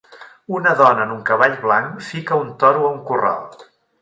[0.59, 3.49] Una dona en un cavall blanc fica a un toro a un corral.